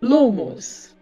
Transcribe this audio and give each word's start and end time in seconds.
Lumos. 0.00 0.96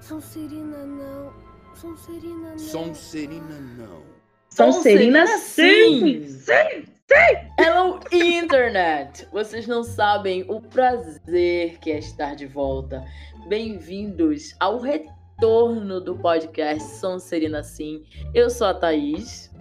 Sonserina 0.00 0.86
não. 0.86 1.32
Sonserina 1.74 2.50
não. 2.50 2.58
Sonserina 2.58 3.60
não. 3.78 4.02
Sonserina 4.48 5.26
sim. 5.38 6.24
sim! 6.24 6.28
Sim! 6.28 6.84
Sim! 6.84 7.52
Hello, 7.58 8.00
Internet! 8.12 9.26
Vocês 9.32 9.66
não 9.66 9.82
sabem 9.82 10.44
o 10.48 10.60
prazer 10.60 11.78
que 11.78 11.90
é 11.90 11.98
estar 11.98 12.34
de 12.36 12.46
volta. 12.46 13.04
Bem-vindos 13.48 14.54
ao 14.60 14.78
retorno 14.78 16.00
do 16.00 16.16
podcast 16.16 16.88
Sonserina 17.00 17.62
Sim. 17.62 18.04
Eu 18.32 18.48
sou 18.48 18.68
a 18.68 18.74
Thaís. 18.74 19.51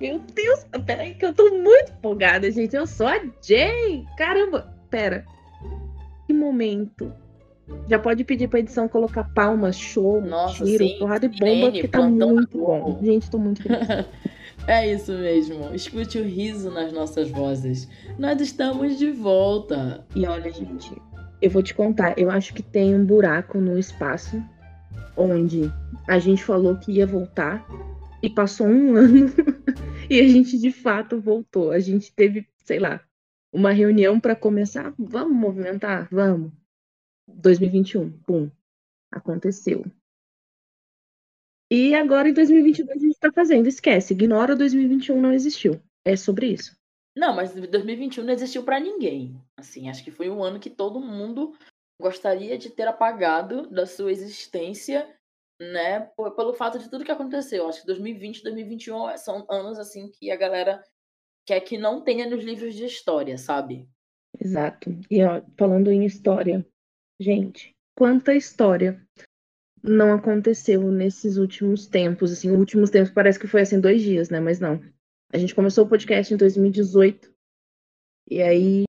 Meu 0.00 0.18
Deus! 0.18 0.66
Peraí, 0.86 1.14
que 1.14 1.26
eu 1.26 1.34
tô 1.34 1.50
muito 1.50 1.92
empolgada, 1.92 2.50
gente. 2.50 2.74
Eu 2.74 2.86
sou 2.86 3.06
a 3.06 3.20
Jay! 3.42 4.04
Caramba! 4.16 4.74
Pera. 4.88 5.24
Que 6.26 6.32
momento. 6.32 7.12
Já 7.88 7.98
pode 7.98 8.24
pedir 8.24 8.48
pra 8.48 8.60
edição 8.60 8.88
colocar 8.88 9.24
palmas, 9.34 9.76
show, 9.76 10.20
Nossa, 10.20 10.64
tiro, 10.64 10.84
sim, 10.84 10.98
porrada 10.98 11.26
e 11.26 11.28
bomba, 11.28 11.70
porque 11.70 11.88
tá 11.88 12.02
muito 12.02 12.58
bom. 12.58 12.80
Globo. 12.80 13.04
Gente, 13.04 13.30
tô 13.30 13.38
muito 13.38 13.62
feliz. 13.62 13.78
É 14.66 14.92
isso 14.92 15.12
mesmo. 15.12 15.74
Escute 15.74 16.18
o 16.18 16.22
riso 16.22 16.70
nas 16.70 16.92
nossas 16.92 17.30
vozes. 17.30 17.88
Nós 18.18 18.40
estamos 18.40 18.98
de 18.98 19.10
volta. 19.10 20.06
E 20.14 20.26
olha, 20.26 20.50
gente, 20.52 20.94
eu 21.40 21.50
vou 21.50 21.62
te 21.62 21.74
contar, 21.74 22.16
eu 22.18 22.30
acho 22.30 22.52
que 22.52 22.62
tem 22.62 22.94
um 22.94 23.04
buraco 23.04 23.58
no 23.58 23.78
espaço 23.78 24.40
onde 25.16 25.72
a 26.06 26.18
gente 26.18 26.44
falou 26.44 26.76
que 26.76 26.92
ia 26.92 27.06
voltar 27.06 27.66
e 28.22 28.28
passou 28.28 28.66
um 28.66 28.96
ano 28.96 29.26
e 30.08 30.20
a 30.20 30.28
gente 30.28 30.58
de 30.58 30.72
fato 30.72 31.20
voltou. 31.20 31.70
A 31.70 31.78
gente 31.78 32.12
teve, 32.12 32.46
sei 32.64 32.78
lá, 32.78 33.04
uma 33.52 33.72
reunião 33.72 34.20
para 34.20 34.36
começar, 34.36 34.94
vamos 34.98 35.36
movimentar, 35.36 36.08
vamos. 36.10 36.52
2021, 37.26 38.10
pum, 38.20 38.50
aconteceu. 39.10 39.84
E 41.70 41.94
agora 41.94 42.28
em 42.28 42.32
2022 42.32 42.96
a 42.96 43.06
gente 43.06 43.18
tá 43.18 43.30
fazendo, 43.32 43.68
esquece, 43.68 44.12
ignora 44.12 44.56
2021 44.56 45.20
não 45.20 45.32
existiu. 45.32 45.80
É 46.04 46.16
sobre 46.16 46.48
isso. 46.48 46.76
Não, 47.16 47.34
mas 47.34 47.52
2021 47.54 48.24
não 48.24 48.32
existiu 48.32 48.64
pra 48.64 48.80
ninguém. 48.80 49.40
Assim, 49.56 49.88
acho 49.88 50.02
que 50.02 50.10
foi 50.10 50.30
um 50.30 50.42
ano 50.42 50.58
que 50.58 50.70
todo 50.70 51.00
mundo 51.00 51.54
gostaria 52.00 52.56
de 52.56 52.70
ter 52.70 52.88
apagado 52.88 53.68
da 53.68 53.86
sua 53.86 54.10
existência, 54.10 55.06
né? 55.60 56.00
Pelo 56.16 56.54
fato 56.54 56.78
de 56.78 56.88
tudo 56.88 57.04
que 57.04 57.12
aconteceu. 57.12 57.68
Acho 57.68 57.82
que 57.82 57.86
2020 57.86 58.38
e 58.38 58.42
2021 58.42 59.16
são 59.18 59.46
anos 59.50 59.78
assim 59.78 60.10
que 60.10 60.30
a 60.30 60.36
galera 60.36 60.82
quer 61.46 61.60
que 61.60 61.76
não 61.76 62.02
tenha 62.02 62.28
nos 62.28 62.42
livros 62.42 62.74
de 62.74 62.84
história, 62.84 63.36
sabe? 63.36 63.88
Exato. 64.38 64.90
E 65.10 65.22
ó, 65.22 65.42
falando 65.58 65.90
em 65.90 66.04
história, 66.06 66.66
gente, 67.20 67.74
quanta 67.96 68.34
história 68.34 69.04
não 69.82 70.12
aconteceu 70.12 70.90
nesses 70.90 71.36
últimos 71.36 71.86
tempos, 71.86 72.32
assim, 72.32 72.50
últimos 72.50 72.90
tempos 72.90 73.10
parece 73.10 73.38
que 73.38 73.46
foi 73.46 73.62
assim 73.62 73.80
dois 73.80 74.02
dias, 74.02 74.30
né? 74.30 74.40
Mas 74.40 74.60
não. 74.60 74.80
A 75.32 75.38
gente 75.38 75.54
começou 75.54 75.84
o 75.84 75.88
podcast 75.88 76.32
em 76.32 76.36
2018 76.36 77.32
e 78.30 78.42
aí 78.42 78.84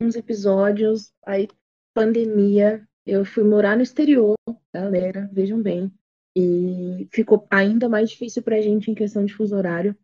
uns 0.00 0.16
episódios, 0.16 1.12
aí 1.26 1.48
pandemia, 1.94 2.86
eu 3.06 3.24
fui 3.24 3.44
morar 3.44 3.76
no 3.76 3.82
exterior, 3.82 4.34
galera, 4.72 5.28
vejam 5.32 5.60
bem, 5.60 5.92
e 6.36 7.08
ficou 7.12 7.46
ainda 7.50 7.88
mais 7.88 8.10
difícil 8.10 8.42
pra 8.42 8.60
gente 8.60 8.90
em 8.90 8.94
questão 8.94 9.24
de 9.24 9.34
fuso 9.34 9.56
horário. 9.56 9.96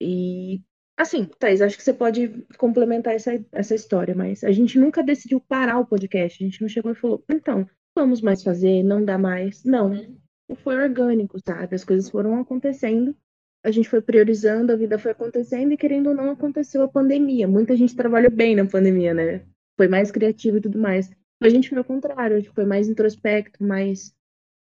E 0.00 0.60
Assim, 1.00 1.24
Thaís, 1.38 1.62
acho 1.62 1.78
que 1.78 1.82
você 1.82 1.94
pode 1.94 2.44
complementar 2.58 3.14
essa, 3.14 3.42
essa 3.52 3.74
história, 3.74 4.14
mas 4.14 4.44
a 4.44 4.52
gente 4.52 4.78
nunca 4.78 5.02
decidiu 5.02 5.40
parar 5.40 5.78
o 5.78 5.86
podcast. 5.86 6.44
A 6.44 6.46
gente 6.46 6.60
não 6.60 6.68
chegou 6.68 6.92
e 6.92 6.94
falou, 6.94 7.24
então, 7.26 7.66
vamos 7.96 8.20
mais 8.20 8.42
fazer, 8.42 8.82
não 8.82 9.02
dá 9.02 9.16
mais. 9.16 9.64
Não, 9.64 9.94
foi 10.56 10.76
orgânico, 10.76 11.38
sabe? 11.42 11.74
As 11.74 11.84
coisas 11.84 12.10
foram 12.10 12.38
acontecendo, 12.38 13.16
a 13.64 13.70
gente 13.70 13.88
foi 13.88 14.02
priorizando, 14.02 14.72
a 14.72 14.76
vida 14.76 14.98
foi 14.98 15.12
acontecendo 15.12 15.72
e, 15.72 15.76
querendo 15.78 16.08
ou 16.08 16.14
não, 16.14 16.32
aconteceu 16.32 16.82
a 16.82 16.88
pandemia. 16.88 17.48
Muita 17.48 17.74
gente 17.74 17.96
trabalhou 17.96 18.30
bem 18.30 18.54
na 18.54 18.66
pandemia, 18.66 19.14
né? 19.14 19.46
Foi 19.78 19.88
mais 19.88 20.10
criativo 20.10 20.58
e 20.58 20.60
tudo 20.60 20.78
mais. 20.78 21.10
A 21.42 21.48
gente 21.48 21.70
foi 21.70 21.78
ao 21.78 21.84
contrário, 21.84 22.36
a 22.36 22.40
gente 22.40 22.52
foi 22.52 22.66
mais 22.66 22.88
introspecto, 22.88 23.64
mais 23.64 24.14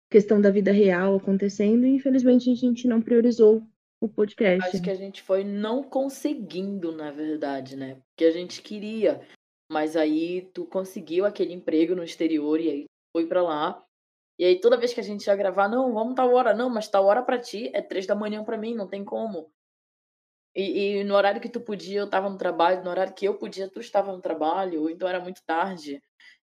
questão 0.09 0.39
da 0.39 0.49
vida 0.49 0.71
real 0.71 1.15
acontecendo 1.15 1.85
e, 1.85 1.95
infelizmente, 1.95 2.49
a 2.49 2.55
gente 2.55 2.87
não 2.87 3.01
priorizou 3.01 3.61
o 4.01 4.07
podcast. 4.07 4.69
Acho 4.69 4.81
que 4.81 4.89
a 4.89 4.95
gente 4.95 5.21
foi 5.21 5.43
não 5.43 5.83
conseguindo, 5.83 6.91
na 6.91 7.11
verdade, 7.11 7.75
né? 7.75 7.95
Porque 8.07 8.25
a 8.25 8.31
gente 8.31 8.61
queria, 8.61 9.21
mas 9.69 9.95
aí 9.95 10.49
tu 10.53 10.65
conseguiu 10.65 11.25
aquele 11.25 11.53
emprego 11.53 11.95
no 11.95 12.03
exterior 12.03 12.59
e 12.59 12.69
aí 12.69 12.85
foi 13.15 13.27
pra 13.27 13.43
lá. 13.43 13.85
E 14.39 14.45
aí 14.45 14.59
toda 14.59 14.77
vez 14.77 14.93
que 14.93 14.99
a 14.99 15.03
gente 15.03 15.27
ia 15.27 15.35
gravar, 15.35 15.67
não, 15.67 15.93
vamos 15.93 16.15
tal 16.15 16.33
hora, 16.33 16.53
não, 16.53 16.69
mas 16.69 16.87
tal 16.87 17.05
hora 17.05 17.21
pra 17.21 17.37
ti 17.37 17.69
é 17.73 17.81
três 17.81 18.07
da 18.07 18.15
manhã 18.15 18.43
pra 18.43 18.57
mim, 18.57 18.73
não 18.73 18.87
tem 18.87 19.03
como. 19.03 19.51
E, 20.55 20.99
e 20.99 21.03
no 21.03 21.15
horário 21.15 21.39
que 21.39 21.49
tu 21.49 21.61
podia, 21.61 21.99
eu 21.99 22.09
tava 22.09 22.29
no 22.29 22.37
trabalho, 22.37 22.83
no 22.83 22.89
horário 22.89 23.13
que 23.13 23.25
eu 23.25 23.37
podia, 23.37 23.69
tu 23.69 23.79
estava 23.79 24.11
no 24.11 24.21
trabalho, 24.21 24.89
então 24.89 25.07
era 25.07 25.19
muito 25.19 25.41
tarde. 25.45 26.01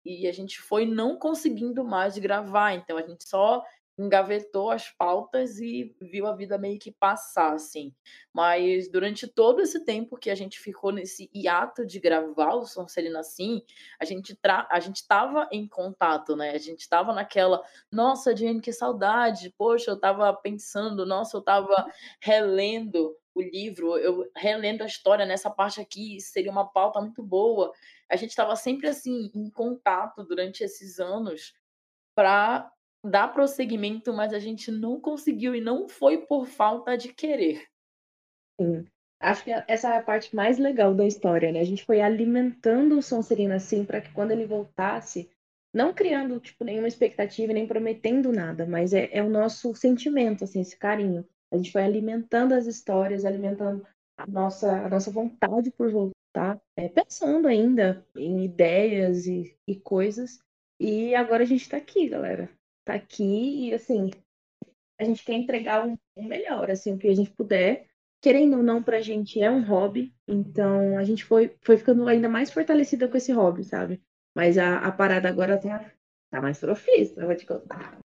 E 0.04 0.26
a 0.26 0.32
gente 0.32 0.60
foi 0.60 0.86
não 0.86 1.16
conseguindo 1.16 1.84
mais 1.84 2.18
gravar, 2.18 2.72
então 2.74 2.96
a 2.96 3.02
gente 3.02 3.28
só 3.28 3.64
engavetou 3.98 4.70
as 4.70 4.90
pautas 4.90 5.58
e 5.58 5.94
viu 6.00 6.26
a 6.26 6.34
vida 6.34 6.56
meio 6.56 6.78
que 6.78 6.90
passar, 6.90 7.52
assim. 7.52 7.94
Mas 8.32 8.88
durante 8.90 9.26
todo 9.26 9.60
esse 9.60 9.84
tempo 9.84 10.16
que 10.16 10.30
a 10.30 10.34
gente 10.34 10.58
ficou 10.58 10.92
nesse 10.92 11.30
hiato 11.34 11.86
de 11.86 12.00
gravar 12.00 12.54
o 12.54 12.66
Sonserina 12.66 13.20
assim, 13.20 13.62
a 14.00 14.04
gente 14.04 14.34
tra 14.34 14.66
a 14.70 14.80
gente 14.80 15.06
tava 15.06 15.48
em 15.52 15.66
contato, 15.68 16.34
né? 16.34 16.52
A 16.52 16.58
gente 16.58 16.88
tava 16.88 17.12
naquela, 17.12 17.62
nossa, 17.90 18.34
Jane, 18.34 18.60
que 18.60 18.72
saudade. 18.72 19.54
Poxa, 19.56 19.90
eu 19.90 20.00
tava 20.00 20.32
pensando, 20.34 21.04
nossa, 21.04 21.36
eu 21.36 21.42
tava 21.42 21.86
relendo 22.20 23.16
o 23.34 23.40
livro, 23.40 23.96
eu 23.98 24.30
relendo 24.36 24.82
a 24.82 24.86
história 24.86 25.24
nessa 25.24 25.50
parte 25.50 25.80
aqui, 25.80 26.20
seria 26.20 26.50
uma 26.50 26.66
pauta 26.66 27.00
muito 27.00 27.22
boa. 27.22 27.72
A 28.12 28.16
gente 28.16 28.36
tava 28.36 28.54
sempre 28.56 28.88
assim 28.88 29.30
em 29.34 29.48
contato 29.48 30.22
durante 30.22 30.62
esses 30.62 31.00
anos 31.00 31.54
para 32.14 32.70
dar 33.02 33.32
prosseguimento, 33.32 34.12
mas 34.12 34.34
a 34.34 34.38
gente 34.38 34.70
não 34.70 35.00
conseguiu 35.00 35.54
e 35.54 35.60
não 35.60 35.88
foi 35.88 36.18
por 36.18 36.46
falta 36.46 36.96
de 36.96 37.12
querer. 37.12 37.66
Sim. 38.60 38.86
Acho 39.18 39.44
que 39.44 39.50
essa 39.66 39.94
é 39.94 39.98
a 39.98 40.02
parte 40.02 40.34
mais 40.34 40.58
legal 40.58 40.94
da 40.94 41.06
história, 41.06 41.50
né? 41.52 41.60
A 41.60 41.64
gente 41.64 41.84
foi 41.84 42.00
alimentando 42.00 42.98
o 42.98 43.02
Sonserina 43.02 43.54
assim 43.54 43.84
para 43.84 44.00
que 44.00 44.12
quando 44.12 44.32
ele 44.32 44.44
voltasse, 44.46 45.30
não 45.72 45.94
criando 45.94 46.38
tipo 46.40 46.64
nenhuma 46.64 46.88
expectativa, 46.88 47.52
nem 47.52 47.66
prometendo 47.66 48.32
nada, 48.32 48.66
mas 48.66 48.92
é, 48.92 49.08
é 49.12 49.22
o 49.22 49.30
nosso 49.30 49.74
sentimento, 49.74 50.44
assim, 50.44 50.60
esse 50.60 50.76
carinho. 50.76 51.26
A 51.52 51.56
gente 51.56 51.72
foi 51.72 51.82
alimentando 51.82 52.52
as 52.52 52.66
histórias, 52.66 53.24
alimentando 53.24 53.86
a 54.18 54.26
nossa, 54.26 54.84
a 54.84 54.88
nossa 54.88 55.10
vontade 55.10 55.70
por 55.70 55.90
voltar, 55.90 56.21
é, 56.76 56.88
pensando 56.88 57.46
ainda 57.48 58.06
em 58.16 58.44
ideias 58.44 59.26
e, 59.26 59.56
e 59.66 59.76
coisas. 59.76 60.38
E 60.80 61.14
agora 61.14 61.42
a 61.42 61.46
gente 61.46 61.68
tá 61.68 61.76
aqui, 61.76 62.08
galera. 62.08 62.50
Tá 62.84 62.94
aqui 62.94 63.68
e 63.68 63.74
assim, 63.74 64.10
a 64.98 65.04
gente 65.04 65.24
quer 65.24 65.34
entregar 65.34 65.86
um, 65.86 65.96
um 66.16 66.26
melhor, 66.26 66.70
assim, 66.70 66.94
o 66.94 66.98
que 66.98 67.08
a 67.08 67.14
gente 67.14 67.30
puder 67.30 67.86
querendo 68.22 68.58
ou 68.58 68.62
não, 68.62 68.80
pra 68.80 69.00
gente 69.00 69.42
é 69.42 69.50
um 69.50 69.64
hobby, 69.64 70.14
então 70.28 70.96
a 70.96 71.02
gente 71.02 71.24
foi, 71.24 71.56
foi 71.60 71.76
ficando 71.76 72.06
ainda 72.06 72.28
mais 72.28 72.52
fortalecida 72.52 73.08
com 73.08 73.16
esse 73.16 73.32
hobby, 73.32 73.64
sabe? 73.64 74.00
Mas 74.34 74.56
a, 74.56 74.78
a 74.78 74.92
parada 74.92 75.28
agora 75.28 75.60
tá, 75.60 75.92
tá 76.30 76.40
mais 76.40 76.60
profissa, 76.60 77.20
eu 77.20 77.26
vou 77.26 77.34
te 77.34 77.44
contar. 77.44 77.98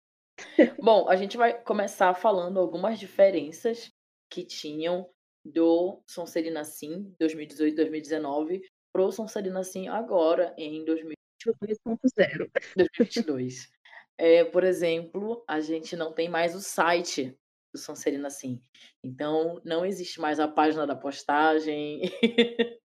Bom, 0.81 1.09
a 1.09 1.17
gente 1.17 1.35
vai 1.35 1.53
começar 1.61 2.13
falando 2.13 2.59
algumas 2.59 2.97
diferenças 2.97 3.91
que 4.31 4.45
tinham 4.45 5.07
do 5.45 6.01
Sonserina 6.09 6.63
Sim 6.63 7.13
2018-2019 7.21 8.61
pro 8.91 9.11
Sonserina 9.11 9.63
Sim 9.63 9.87
agora 9.87 10.53
em 10.57 10.83
2000 10.83 11.15
2.0. 11.53 12.49
2022. 12.75 13.69
É, 14.17 14.43
por 14.45 14.63
exemplo, 14.63 15.43
a 15.47 15.59
gente 15.59 15.95
não 15.95 16.13
tem 16.13 16.29
mais 16.29 16.55
o 16.55 16.61
site 16.61 17.37
do 17.73 17.79
Sonserina 17.79 18.29
Sim. 18.29 18.61
Então, 19.03 19.61
não 19.63 19.85
existe 19.85 20.19
mais 20.19 20.39
a 20.39 20.47
página 20.47 20.87
da 20.87 20.95
postagem. 20.95 22.01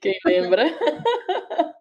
Quem 0.00 0.18
lembra? 0.24 0.64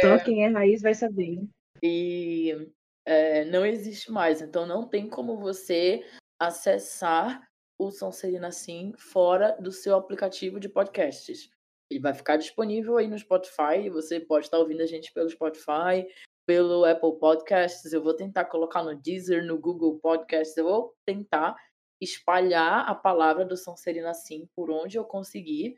Só 0.00 0.18
quem 0.18 0.44
é 0.44 0.48
raiz 0.48 0.80
vai 0.80 0.94
saber. 0.94 1.46
E 1.82 2.70
é, 3.06 3.44
não 3.44 3.66
existe 3.66 4.10
mais. 4.10 4.40
Então, 4.40 4.66
não 4.66 4.88
tem 4.88 5.08
como 5.08 5.38
você 5.38 6.02
acessar 6.40 7.46
o 7.86 7.90
Sonserina 7.90 8.50
Sim 8.50 8.92
fora 8.96 9.56
do 9.60 9.70
seu 9.70 9.96
aplicativo 9.96 10.58
de 10.58 10.68
podcasts. 10.68 11.50
Ele 11.90 12.00
vai 12.00 12.14
ficar 12.14 12.36
disponível 12.36 12.96
aí 12.96 13.06
no 13.06 13.18
Spotify. 13.18 13.88
Você 13.90 14.18
pode 14.20 14.46
estar 14.46 14.58
ouvindo 14.58 14.82
a 14.82 14.86
gente 14.86 15.12
pelo 15.12 15.28
Spotify, 15.28 16.06
pelo 16.46 16.84
Apple 16.84 17.18
Podcasts. 17.18 17.92
Eu 17.92 18.02
vou 18.02 18.14
tentar 18.14 18.46
colocar 18.46 18.82
no 18.82 18.94
Deezer, 18.94 19.44
no 19.44 19.58
Google 19.58 19.98
Podcasts. 20.00 20.56
Eu 20.56 20.64
vou 20.64 20.94
tentar 21.04 21.56
espalhar 22.00 22.88
a 22.88 22.94
palavra 22.94 23.44
do 23.44 23.56
Sonserina 23.56 24.14
Sim 24.14 24.48
por 24.54 24.70
onde 24.70 24.98
eu 24.98 25.04
conseguir, 25.04 25.74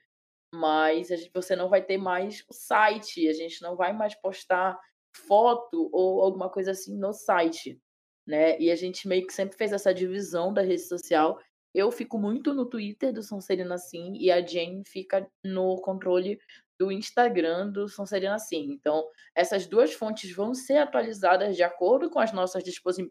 mas 0.53 1.09
gente, 1.09 1.31
você 1.33 1.55
não 1.55 1.69
vai 1.69 1.83
ter 1.83 1.99
mais 1.99 2.45
o 2.49 2.53
site, 2.53 3.29
a 3.29 3.33
gente 3.33 3.63
não 3.63 3.77
vai 3.77 3.93
mais 3.93 4.15
postar 4.15 4.79
foto 5.27 5.89
ou 5.93 6.21
alguma 6.21 6.51
coisa 6.51 6.73
assim 6.73 6.97
no 6.97 7.13
site, 7.13 7.81
né? 8.27 8.59
E 8.59 8.71
a 8.71 8.77
gente 8.77 9.09
meio 9.09 9.27
que 9.27 9.33
sempre 9.33 9.57
fez 9.57 9.73
essa 9.73 9.95
divisão 9.95 10.53
da 10.53 10.63
rede 10.63 10.83
social. 10.83 11.39
Eu 11.77 11.93
fico 11.93 12.19
muito 12.19 12.55
no 12.55 12.65
Twitter 12.65 13.13
do 13.13 13.23
Sonserina 13.23 13.77
Sim 13.77 14.15
e 14.15 14.33
a 14.33 14.41
Jane 14.41 14.83
fica 14.87 15.31
no 15.45 15.77
controle 15.83 16.41
do 16.79 16.91
Instagram 16.91 17.71
do 17.71 17.87
Sonserina 17.87 18.39
Sim. 18.39 18.73
Então, 18.73 19.07
essas 19.35 19.67
duas 19.67 19.93
fontes 19.93 20.35
vão 20.35 20.55
ser 20.55 20.79
atualizadas 20.79 21.55
de 21.55 21.63
acordo 21.63 22.09
com 22.09 22.19
as 22.19 22.33
nossas 22.33 22.65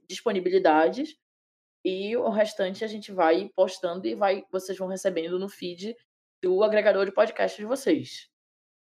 disponibilidades 0.09 1.15
e 1.85 2.17
o 2.17 2.27
restante 2.29 2.83
a 2.83 2.87
gente 2.87 3.11
vai 3.11 3.51
postando 3.55 4.07
e 4.07 4.15
vai 4.15 4.43
vocês 4.51 4.75
vão 4.75 4.87
recebendo 4.87 5.37
no 5.37 5.47
feed 5.47 5.95
do 6.41 6.63
agregador 6.63 7.05
de 7.05 7.11
podcast 7.11 7.55
de 7.55 7.67
vocês. 7.67 8.31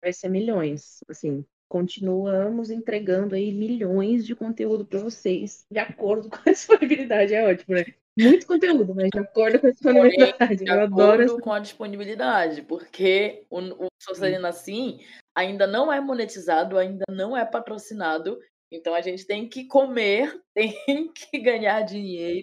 Vai 0.02 0.12
ser 0.12 0.28
milhões, 0.28 0.98
assim, 1.08 1.46
continuamos 1.66 2.68
entregando 2.68 3.34
aí 3.34 3.50
milhões 3.54 4.26
de 4.26 4.36
conteúdo 4.36 4.84
para 4.84 4.98
vocês, 4.98 5.64
de 5.70 5.78
acordo 5.78 6.28
com 6.28 6.36
a 6.46 6.52
disponibilidade, 6.52 7.32
é 7.32 7.48
ótimo, 7.48 7.74
né? 7.74 7.86
Muito 8.18 8.46
conteúdo, 8.46 8.94
mas 8.94 9.08
de 9.10 9.18
acordo 9.18 9.58
com 9.58 9.66
a 9.66 9.70
disponibilidade. 9.70 10.36
Porém, 10.38 10.58
Eu 10.68 10.80
adoro 10.80 11.22
essa... 11.22 11.40
com 11.40 11.52
a 11.52 11.58
disponibilidade, 11.58 12.62
porque 12.62 13.44
o, 13.48 13.60
o 13.84 13.88
Socialina 13.98 14.48
Assim 14.48 15.00
ainda 15.34 15.66
não 15.66 15.92
é 15.92 16.00
monetizado, 16.00 16.78
ainda 16.78 17.04
não 17.08 17.36
é 17.36 17.44
patrocinado, 17.44 18.38
então 18.70 18.94
a 18.94 19.00
gente 19.00 19.26
tem 19.26 19.48
que 19.48 19.66
comer, 19.66 20.40
tem 20.54 21.12
que 21.12 21.38
ganhar 21.38 21.82
dinheiro 21.82 22.42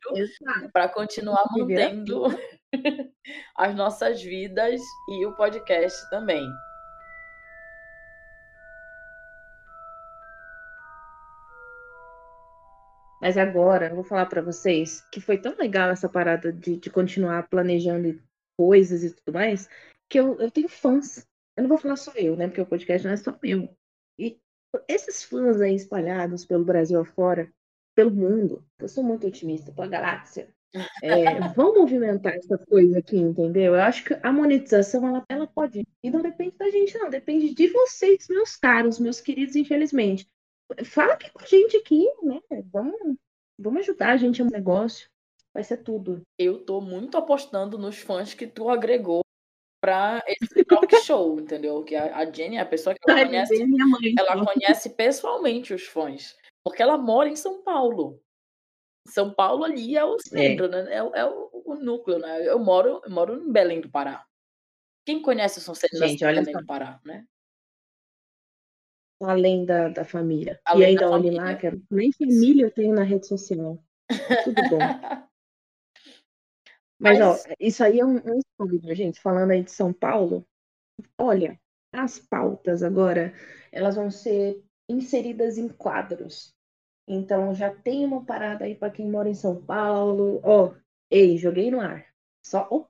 para 0.73 0.89
continuar 0.89 1.43
mantendo 1.51 2.23
as 3.55 3.75
nossas 3.75 4.21
vidas 4.21 4.81
e 5.09 5.25
o 5.25 5.35
podcast 5.35 6.09
também. 6.09 6.47
Mas 13.21 13.37
agora, 13.37 13.89
eu 13.89 13.95
vou 13.95 14.03
falar 14.03 14.25
para 14.25 14.41
vocês 14.41 15.01
que 15.11 15.19
foi 15.19 15.37
tão 15.37 15.55
legal 15.57 15.89
essa 15.89 16.07
parada 16.07 16.51
de, 16.53 16.77
de 16.77 16.89
continuar 16.89 17.47
planejando 17.49 18.21
coisas 18.57 19.03
e 19.03 19.13
tudo 19.13 19.33
mais, 19.33 19.69
que 20.09 20.19
eu, 20.19 20.39
eu 20.39 20.49
tenho 20.49 20.69
fãs. 20.69 21.27
Eu 21.55 21.63
não 21.63 21.69
vou 21.69 21.77
falar 21.77 21.97
só 21.97 22.13
eu, 22.15 22.35
né? 22.35 22.47
Porque 22.47 22.61
o 22.61 22.65
podcast 22.65 23.05
não 23.05 23.13
é 23.13 23.17
só 23.17 23.37
meu. 23.41 23.69
E 24.17 24.39
esses 24.87 25.23
fãs 25.23 25.59
aí 25.59 25.75
espalhados 25.75 26.45
pelo 26.45 26.63
Brasil 26.63 26.99
afora, 26.99 27.51
pelo 27.95 28.11
mundo, 28.11 28.63
eu 28.79 28.87
sou 28.87 29.03
muito 29.03 29.27
otimista, 29.27 29.73
pela 29.73 29.87
galáxia, 29.87 30.47
é, 31.03 31.09
vão 31.55 31.75
movimentar 31.75 32.33
essa 32.35 32.57
coisa 32.57 32.99
aqui, 32.99 33.17
entendeu? 33.17 33.75
Eu 33.75 33.81
acho 33.81 34.05
que 34.05 34.13
a 34.21 34.31
monetização 34.31 35.05
ela, 35.05 35.25
ela 35.27 35.47
pode. 35.47 35.85
E 36.01 36.09
não 36.09 36.21
depende 36.21 36.55
da 36.57 36.69
gente, 36.69 36.97
não. 36.97 37.09
Depende 37.09 37.53
de 37.53 37.67
vocês, 37.67 38.27
meus 38.29 38.55
caros, 38.55 38.99
meus 38.99 39.19
queridos, 39.19 39.57
infelizmente 39.57 40.25
fala 40.85 41.13
aqui 41.13 41.31
com 41.31 41.41
a 41.41 41.45
gente 41.45 41.77
aqui, 41.77 42.07
né? 42.23 42.41
Vamos, 42.71 43.17
vamos 43.57 43.81
ajudar 43.81 44.11
a 44.11 44.17
gente 44.17 44.41
um 44.41 44.49
negócio. 44.49 45.09
Vai 45.53 45.63
ser 45.63 45.77
tudo. 45.77 46.21
Eu 46.37 46.63
tô 46.63 46.79
muito 46.79 47.17
apostando 47.17 47.77
nos 47.77 47.97
fãs 47.97 48.33
que 48.33 48.47
tu 48.47 48.69
agregou 48.69 49.21
para 49.81 50.23
esse 50.27 50.63
talk 50.63 50.87
show, 51.03 51.39
entendeu? 51.39 51.83
Que 51.83 51.95
a, 51.95 52.17
a 52.17 52.31
Jenny 52.31 52.57
é 52.57 52.61
a 52.61 52.65
pessoa 52.65 52.93
que 52.93 52.99
ela 53.09 53.25
conhece, 53.25 53.65
mãe, 53.65 54.13
ela 54.17 54.45
conhece 54.45 54.89
pessoalmente 54.91 55.73
os 55.73 55.83
fãs, 55.83 56.35
porque 56.63 56.81
ela 56.81 56.97
mora 56.97 57.29
em 57.29 57.35
São 57.35 57.63
Paulo. 57.63 58.21
São 59.07 59.33
Paulo 59.33 59.63
ali 59.63 59.97
é 59.97 60.05
o 60.05 60.15
é. 60.15 60.19
centro, 60.19 60.65
é. 60.65 60.69
né? 60.69 60.93
É, 60.93 60.97
é 60.97 61.25
o, 61.25 61.49
o, 61.65 61.75
núcleo, 61.75 62.19
né? 62.19 62.47
Eu 62.47 62.59
moro, 62.59 63.01
eu 63.03 63.09
moro 63.09 63.41
em 63.41 63.51
Belém 63.51 63.81
do 63.81 63.89
Pará. 63.89 64.25
Quem 65.05 65.21
conhece 65.21 65.57
o 65.57 65.61
São 65.61 65.73
Centro 65.73 65.97
Gente, 65.97 66.19
Belém 66.19 66.43
do 66.43 66.65
Pará, 66.65 66.99
né? 67.03 67.25
Além 69.25 69.65
da, 69.65 69.89
da 69.89 70.05
família. 70.05 70.59
Além 70.65 70.81
e 70.81 70.85
ainda 70.85 71.09
olhe 71.09 71.29
lá, 71.29 71.55
que 71.55 71.67
nem 71.91 72.11
família 72.11 72.65
eu 72.65 72.71
tenho 72.71 72.93
na 72.93 73.03
rede 73.03 73.27
social. 73.27 73.83
Tudo 74.43 74.61
bom. 74.69 74.79
Mas, 76.99 77.19
Mas, 77.19 77.21
ó, 77.21 77.53
isso 77.59 77.83
aí 77.83 77.99
é 77.99 78.05
um, 78.05 78.17
um 78.17 78.95
gente. 78.95 79.19
Falando 79.19 79.51
aí 79.51 79.63
de 79.63 79.71
São 79.71 79.91
Paulo, 79.91 80.45
olha, 81.17 81.59
as 81.93 82.19
pautas 82.19 82.83
agora, 82.83 83.33
elas 83.71 83.95
vão 83.95 84.09
ser 84.09 84.63
inseridas 84.89 85.57
em 85.57 85.67
quadros. 85.67 86.53
Então, 87.07 87.53
já 87.53 87.73
tem 87.73 88.05
uma 88.05 88.23
parada 88.23 88.65
aí 88.65 88.75
para 88.75 88.91
quem 88.91 89.09
mora 89.09 89.29
em 89.29 89.33
São 89.33 89.61
Paulo. 89.61 90.39
Ó, 90.43 90.73
ei, 91.11 91.37
joguei 91.37 91.71
no 91.71 91.81
ar. 91.81 92.07
Só, 92.45 92.67
oh, 92.71 92.85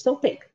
sou 0.00 0.18
pega. 0.18 0.50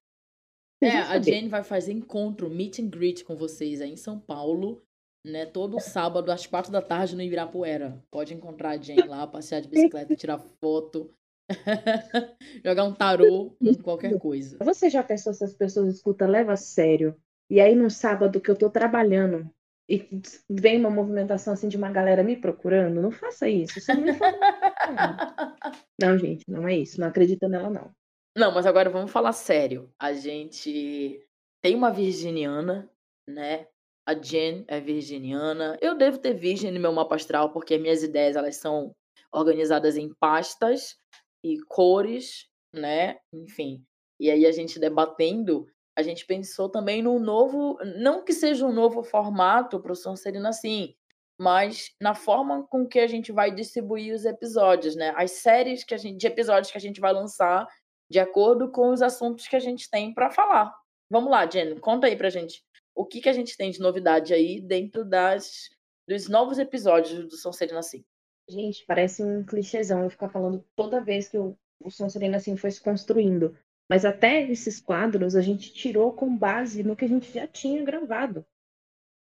É, 0.80 0.92
a 0.92 1.20
Jane 1.20 1.50
vai 1.50 1.64
fazer 1.64 1.92
encontro, 1.92 2.52
meet 2.52 2.78
and 2.78 2.90
greet 2.90 3.24
com 3.24 3.36
vocês 3.36 3.82
aí 3.82 3.92
em 3.92 3.98
São 3.98 4.20
Paulo 4.20 4.87
né? 5.26 5.46
Todo 5.46 5.80
sábado, 5.80 6.32
às 6.32 6.46
quatro 6.46 6.72
da 6.72 6.82
tarde, 6.82 7.16
no 7.16 7.22
Ibirapuera. 7.22 8.04
Pode 8.12 8.34
encontrar 8.34 8.72
a 8.72 8.78
Jen 8.78 9.08
lá, 9.08 9.28
passear 9.28 9.62
de 9.62 9.68
bicicleta, 9.68 10.16
tirar 10.16 10.40
foto, 10.40 11.14
jogar 12.64 12.84
um 12.84 12.94
tarô, 12.94 13.56
qualquer 13.84 14.18
coisa. 14.20 14.58
Você 14.62 14.90
já 14.90 15.04
pensou 15.04 15.34
se 15.34 15.44
as 15.44 15.54
pessoas 15.54 15.96
escutam, 15.96 16.28
leva 16.28 16.54
a 16.54 16.58
sério? 16.58 17.16
E 17.50 17.62
aí, 17.62 17.76
no 17.76 17.90
sábado 17.90 18.42
que 18.42 18.52
eu 18.52 18.56
tô 18.56 18.70
trabalhando, 18.70 19.50
e 19.90 20.06
vem 20.50 20.80
uma 20.80 20.90
movimentação 20.90 21.54
assim 21.54 21.70
de 21.70 21.78
uma 21.78 21.90
galera 21.90 22.22
me 22.24 22.36
procurando, 22.36 23.02
não 23.02 23.12
faça 23.12 23.48
isso. 23.48 23.80
Isso 23.80 23.92
não, 23.94 24.04
não, 26.02 26.18
gente, 26.18 26.44
não 26.48 26.68
é 26.68 26.76
isso. 26.76 27.00
Não 27.00 27.08
acredita 27.08 27.48
nela, 27.48 27.70
não. 27.70 27.92
Não, 28.38 28.54
mas 28.54 28.66
agora 28.66 28.90
vamos 28.90 29.12
falar 29.12 29.32
sério. 29.32 29.90
A 29.98 30.12
gente 30.14 31.26
tem 31.62 31.74
uma 31.74 31.90
virginiana, 31.90 32.90
né? 33.28 33.68
A 34.08 34.14
Jen 34.14 34.64
é 34.70 34.80
virginiana. 34.80 35.78
Eu 35.82 35.94
devo 35.94 36.18
ter 36.18 36.34
virgem 36.34 36.72
no 36.72 36.80
meu 36.80 36.94
mapa 36.94 37.16
astral, 37.16 37.52
porque 37.52 37.78
minhas 37.78 38.04
ideias 38.04 38.38
elas 38.38 38.56
são 38.56 38.96
organizadas 39.34 39.98
em 39.98 40.10
pastas 40.18 40.96
e 41.44 41.60
cores, 41.68 42.48
né? 42.74 43.18
Enfim. 43.34 43.84
E 44.18 44.32
aí 44.32 44.46
a 44.46 44.52
gente 44.54 44.80
debatendo, 44.80 45.68
a 45.94 46.02
gente 46.02 46.26
pensou 46.26 46.70
também 46.70 47.02
num 47.02 47.20
novo, 47.20 47.78
não 47.98 48.24
que 48.24 48.32
seja 48.32 48.66
um 48.66 48.72
novo 48.72 49.04
formato 49.04 49.78
para 49.78 49.92
o 49.92 49.96
Sonserina 49.96 50.50
assim, 50.50 50.96
mas 51.38 51.92
na 52.02 52.16
forma 52.16 52.66
com 52.66 52.88
que 52.88 53.00
a 53.00 53.08
gente 53.08 53.34
vai 53.34 53.54
distribuir 53.54 54.16
os 54.16 54.24
episódios, 54.24 54.96
né? 54.96 55.14
As 55.18 55.32
séries 55.32 55.84
que 55.84 55.94
a 55.94 55.98
gente, 55.98 56.18
de 56.18 56.28
episódios 56.28 56.72
que 56.72 56.78
a 56.78 56.82
gente 56.82 57.02
vai 57.02 57.12
lançar 57.12 57.68
de 58.10 58.20
acordo 58.20 58.72
com 58.72 58.90
os 58.90 59.02
assuntos 59.02 59.50
que 59.50 59.56
a 59.58 59.60
gente 59.60 59.90
tem 59.90 60.14
para 60.14 60.32
falar. 60.32 60.74
Vamos 61.10 61.30
lá, 61.30 61.46
Jen, 61.46 61.78
conta 61.80 62.08
aí 62.08 62.16
pra 62.16 62.30
gente 62.30 62.64
o 62.98 63.06
que, 63.06 63.22
que 63.22 63.30
a 63.30 63.34
gente 63.34 63.56
tem 63.56 63.70
de 63.70 63.80
novidade 63.80 64.34
aí 64.34 64.60
dentro 64.60 65.06
das, 65.06 65.70
dos 66.08 66.28
novos 66.28 66.58
episódios 66.58 67.28
do 67.28 67.38
Sonserina 67.38 67.80
Assim. 67.80 68.04
Gente, 68.50 68.84
parece 68.88 69.24
um 69.24 69.46
clichêzão 69.46 70.04
eu 70.04 70.10
ficar 70.10 70.30
falando 70.30 70.66
toda 70.76 71.04
vez 71.04 71.30
que 71.30 71.38
o, 71.38 71.56
o 71.80 71.92
Sonserina 71.92 72.38
Assim 72.38 72.58
foi 72.58 72.72
se 72.72 72.82
construindo. 72.82 73.56
Mas 73.88 74.04
até 74.04 74.50
esses 74.50 74.82
quadros 74.82 75.36
a 75.36 75.42
gente 75.42 75.72
tirou 75.72 76.12
com 76.12 76.36
base 76.36 76.84
no 76.84 76.96
que 76.96 77.06
a 77.06 77.08
gente 77.08 77.32
já 77.32 77.46
tinha 77.46 77.84
gravado. 77.84 78.44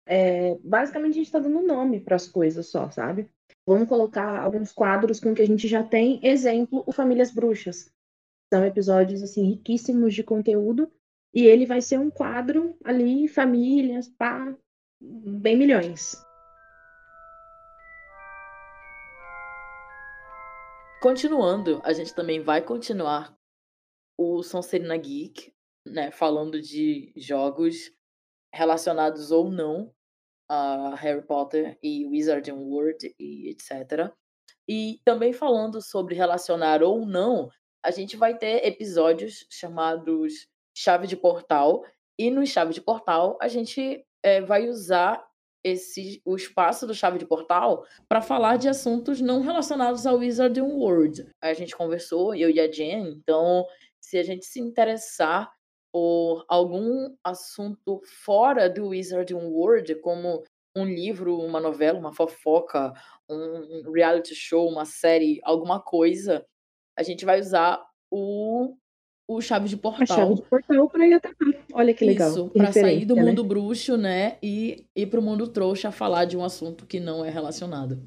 É, 0.07 0.55
basicamente 0.63 1.11
a 1.11 1.17
gente 1.17 1.25
está 1.27 1.39
dando 1.39 1.61
nome 1.61 1.99
para 1.99 2.15
as 2.15 2.27
coisas 2.27 2.67
só, 2.67 2.89
sabe? 2.89 3.29
Vamos 3.65 3.87
colocar 3.87 4.41
alguns 4.41 4.71
quadros 4.71 5.19
com 5.19 5.35
que 5.35 5.41
a 5.41 5.47
gente 5.47 5.67
já 5.67 5.83
tem. 5.83 6.19
Exemplo, 6.23 6.83
o 6.87 6.91
Famílias 6.91 7.31
Bruxas. 7.31 7.91
São 8.51 8.65
episódios 8.65 9.21
assim 9.21 9.43
riquíssimos 9.43 10.15
de 10.15 10.23
conteúdo 10.23 10.91
e 11.37 11.45
ele 11.45 11.67
vai 11.67 11.81
ser 11.81 11.99
um 11.99 12.09
quadro 12.09 12.75
ali, 12.83 13.27
famílias, 13.27 14.09
pá, 14.09 14.57
bem 14.99 15.55
milhões. 15.55 16.15
Continuando, 20.99 21.79
a 21.83 21.93
gente 21.93 22.15
também 22.15 22.41
vai 22.41 22.63
continuar 22.63 23.37
o 24.17 24.41
Sonserina 24.41 24.97
Geek, 24.97 25.53
né, 25.85 26.09
falando 26.09 26.59
de 26.59 27.13
jogos 27.15 27.91
relacionados 28.51 29.29
ou 29.29 29.51
não 29.51 29.93
a 30.49 30.95
Harry 30.95 31.21
Potter 31.21 31.77
e 31.83 32.07
Wizarding 32.07 32.53
World 32.53 33.13
e 33.19 33.51
etc. 33.51 34.11
E 34.67 34.99
também 35.05 35.33
falando 35.33 35.83
sobre 35.83 36.15
relacionar 36.15 36.81
ou 36.81 37.05
não, 37.05 37.47
a 37.85 37.91
gente 37.91 38.17
vai 38.17 38.35
ter 38.35 38.65
episódios 38.65 39.45
chamados 39.51 40.47
chave 40.77 41.07
de 41.07 41.17
portal. 41.17 41.83
E 42.19 42.29
no 42.29 42.45
chave 42.45 42.73
de 42.73 42.81
portal, 42.81 43.37
a 43.41 43.47
gente 43.47 44.05
é, 44.23 44.41
vai 44.41 44.67
usar 44.69 45.25
esse, 45.63 46.21
o 46.23 46.35
espaço 46.35 46.85
do 46.85 46.93
chave 46.93 47.17
de 47.17 47.25
portal 47.25 47.85
para 48.07 48.21
falar 48.21 48.57
de 48.57 48.69
assuntos 48.69 49.19
não 49.19 49.41
relacionados 49.41 50.05
ao 50.05 50.17
Wizarding 50.17 50.61
World. 50.61 51.29
A 51.41 51.53
gente 51.53 51.75
conversou, 51.75 52.33
eu 52.33 52.49
e 52.49 52.59
a 52.59 52.71
Jen, 52.71 53.09
então 53.09 53.65
se 53.99 54.17
a 54.17 54.23
gente 54.23 54.45
se 54.45 54.59
interessar 54.59 55.51
por 55.91 56.45
algum 56.47 57.15
assunto 57.23 58.01
fora 58.23 58.69
do 58.69 58.89
Wizarding 58.89 59.33
World, 59.33 59.95
como 59.95 60.43
um 60.75 60.85
livro, 60.85 61.39
uma 61.39 61.59
novela, 61.59 61.97
uma 61.97 62.13
fofoca, 62.13 62.93
um 63.27 63.91
reality 63.91 64.35
show, 64.35 64.69
uma 64.69 64.85
série, 64.85 65.39
alguma 65.43 65.81
coisa, 65.81 66.45
a 66.95 67.03
gente 67.03 67.25
vai 67.25 67.39
usar 67.39 67.83
o, 68.11 68.77
o 69.27 69.41
chave 69.41 69.67
de 69.67 69.75
A 69.75 69.77
portal. 69.77 70.07
chave 70.07 70.35
de 70.35 70.41
portal 70.43 70.89
pra 70.89 71.05
ir 71.05 71.13
até 71.13 71.29
lá. 71.29 71.53
Olha 71.73 71.93
que 71.93 72.05
legal. 72.05 72.29
Isso, 72.29 72.49
pra 72.49 72.71
sair 72.71 73.05
do 73.05 73.15
né? 73.15 73.23
mundo 73.23 73.43
bruxo, 73.43 73.97
né? 73.97 74.37
E 74.41 74.85
ir 74.95 75.07
pro 75.07 75.21
mundo 75.21 75.47
trouxa 75.47 75.91
falar 75.91 76.25
de 76.25 76.37
um 76.37 76.43
assunto 76.43 76.85
que 76.85 76.99
não 76.99 77.25
é 77.25 77.29
relacionado. 77.29 78.01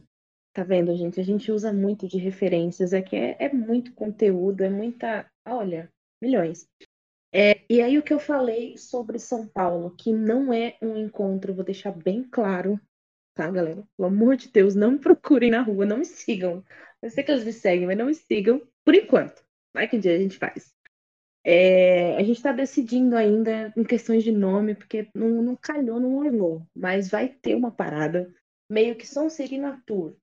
Tá 0.52 0.64
vendo, 0.64 0.96
gente? 0.96 1.20
A 1.20 1.24
gente 1.24 1.52
usa 1.52 1.72
muito 1.72 2.08
de 2.08 2.18
referências. 2.18 2.92
É 2.92 3.02
que 3.02 3.14
é, 3.14 3.36
é 3.38 3.52
muito 3.52 3.92
conteúdo, 3.92 4.62
é 4.62 4.70
muita. 4.70 5.26
Olha, 5.46 5.88
milhões. 6.22 6.66
É, 7.32 7.60
e 7.70 7.80
aí 7.80 7.96
o 7.96 8.02
que 8.02 8.12
eu 8.12 8.18
falei 8.18 8.76
sobre 8.76 9.18
São 9.18 9.46
Paulo, 9.46 9.94
que 9.96 10.12
não 10.12 10.52
é 10.52 10.76
um 10.82 10.96
encontro, 10.96 11.54
vou 11.54 11.64
deixar 11.64 11.92
bem 11.92 12.24
claro, 12.24 12.80
tá, 13.36 13.48
galera? 13.48 13.84
Pelo 13.96 14.08
amor 14.08 14.36
de 14.36 14.48
Deus, 14.48 14.74
não 14.74 14.92
me 14.92 14.98
procurem 14.98 15.50
na 15.50 15.62
rua, 15.62 15.86
não 15.86 15.98
me 15.98 16.04
sigam. 16.04 16.64
Eu 17.00 17.08
sei 17.08 17.22
que 17.22 17.30
eles 17.30 17.44
me 17.44 17.52
seguem, 17.52 17.86
mas 17.86 17.96
não 17.96 18.06
me 18.06 18.14
sigam 18.14 18.60
por 18.84 18.94
enquanto. 18.96 19.44
Vai 19.72 19.86
que 19.86 19.96
um 19.96 20.00
dia 20.00 20.16
a 20.16 20.18
gente 20.18 20.36
faz. 20.38 20.74
É, 21.42 22.16
a 22.16 22.22
gente 22.22 22.36
está 22.36 22.52
decidindo 22.52 23.16
ainda 23.16 23.72
em 23.76 23.82
questões 23.82 24.22
de 24.22 24.30
nome, 24.30 24.74
porque 24.74 25.08
não, 25.14 25.42
não 25.42 25.56
calhou, 25.56 25.98
não 25.98 26.16
ornou, 26.16 26.66
mas 26.74 27.08
vai 27.08 27.28
ter 27.28 27.54
uma 27.54 27.70
parada, 27.70 28.32
meio 28.68 28.96
que 28.96 29.06
Sonserina 29.06 29.82
Tour. 29.86 30.14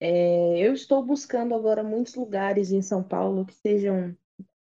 É, 0.00 0.58
eu 0.58 0.74
estou 0.74 1.02
buscando 1.04 1.54
agora 1.54 1.82
muitos 1.82 2.14
lugares 2.14 2.70
em 2.70 2.82
São 2.82 3.02
Paulo 3.02 3.46
que 3.46 3.54
sejam 3.54 4.16